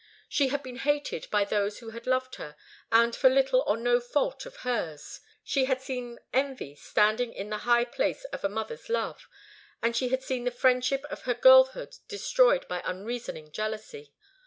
She 0.27 0.47
had 0.47 0.63
been 0.63 0.77
hated 0.77 1.29
by 1.29 1.45
those 1.45 1.77
who 1.77 1.91
had 1.91 2.07
loved 2.07 2.37
her, 2.37 2.55
and 2.91 3.15
for 3.15 3.29
little 3.29 3.63
or 3.67 3.77
no 3.77 3.99
fault 3.99 4.47
of 4.47 4.55
hers. 4.65 5.19
She 5.43 5.65
had 5.65 5.79
seen 5.79 6.17
envy 6.33 6.75
standing 6.75 7.31
in 7.31 7.51
the 7.51 7.59
high 7.69 7.85
place 7.85 8.23
of 8.33 8.43
a 8.43 8.49
mother's 8.49 8.89
love, 8.89 9.27
and 9.79 9.95
she 9.95 10.09
had 10.09 10.23
seen 10.23 10.43
the 10.43 10.49
friendship 10.49 11.05
of 11.11 11.25
her 11.25 11.35
girlhood 11.35 11.97
destroyed 12.07 12.67
by 12.67 12.81
unreasoning 12.83 13.51
jealousy. 13.51 14.11